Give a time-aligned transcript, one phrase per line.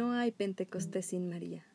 [0.00, 1.66] hay Pentecostés sin María.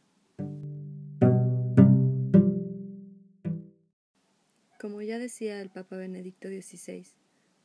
[4.79, 7.05] Como ya decía el Papa Benedicto XVI,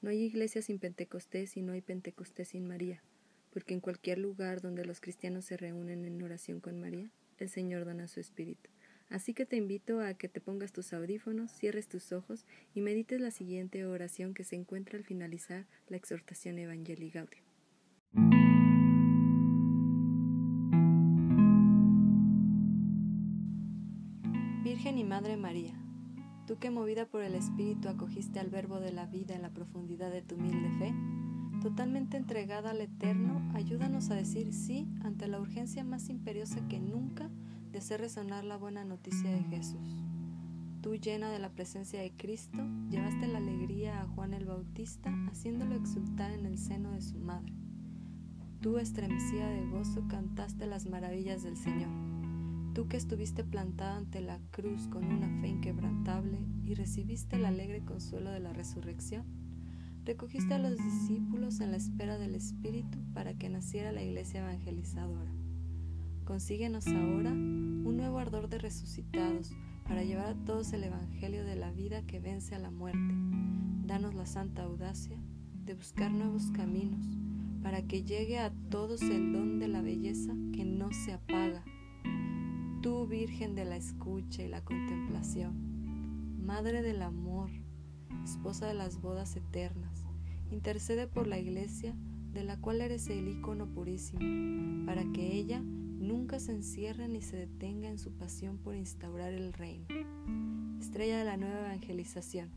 [0.03, 3.03] no hay iglesia sin Pentecostés y no hay Pentecostés sin María,
[3.51, 7.84] porque en cualquier lugar donde los cristianos se reúnen en oración con María, el Señor
[7.87, 8.69] dona su Espíritu.
[9.09, 12.45] Así que te invito a que te pongas tus audífonos, cierres tus ojos
[12.75, 17.13] y medites la siguiente oración que se encuentra al finalizar la exhortación Evangelii.
[25.12, 25.75] Madre María,
[26.46, 30.11] tú que movida por el Espíritu acogiste al Verbo de la vida en la profundidad
[30.11, 30.94] de tu humilde fe,
[31.61, 37.28] totalmente entregada al Eterno, ayúdanos a decir sí ante la urgencia más imperiosa que nunca
[37.72, 40.02] de hacer resonar la buena noticia de Jesús.
[40.80, 45.74] Tú, llena de la presencia de Cristo, llevaste la alegría a Juan el Bautista, haciéndolo
[45.74, 47.52] exultar en el seno de su madre.
[48.62, 51.91] Tú, estremecida de gozo, cantaste las maravillas del Señor.
[52.75, 57.84] Tú que estuviste plantada ante la cruz con una fe inquebrantable y recibiste el alegre
[57.84, 59.25] consuelo de la resurrección,
[60.06, 65.31] recogiste a los discípulos en la espera del Espíritu para que naciera la iglesia evangelizadora.
[66.25, 69.53] Consíguenos ahora un nuevo ardor de resucitados
[69.87, 73.15] para llevar a todos el Evangelio de la vida que vence a la muerte.
[73.84, 75.19] Danos la santa audacia
[75.67, 77.05] de buscar nuevos caminos
[77.62, 81.62] para que llegue a todos el don de la belleza que no se apaga.
[82.83, 87.48] Tú, Virgen de la escucha y la contemplación, Madre del amor,
[88.25, 90.05] esposa de las bodas eternas,
[90.50, 91.94] intercede por la iglesia
[92.33, 94.19] de la cual eres el icono purísimo,
[94.84, 99.53] para que ella nunca se encierre ni se detenga en su pasión por instaurar el
[99.53, 99.86] reino.
[100.80, 102.50] Estrella de la nueva evangelización,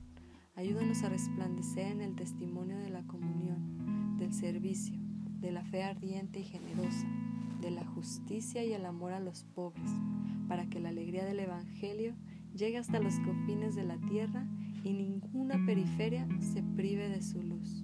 [0.55, 4.97] ayúdanos a resplandecer en el testimonio de la comunión, del servicio,
[5.39, 7.05] de la fe ardiente y generosa,
[7.61, 9.91] de la justicia y el amor a los pobres,
[10.47, 12.15] para que la alegría del Evangelio
[12.55, 14.47] llegue hasta los confines de la tierra
[14.83, 17.83] y ninguna periferia se prive de su luz.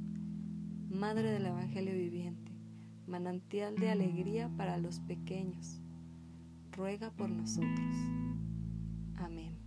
[0.89, 2.51] Madre del Evangelio viviente,
[3.07, 5.81] manantial de alegría para los pequeños,
[6.71, 7.95] ruega por nosotros.
[9.15, 9.60] Amén.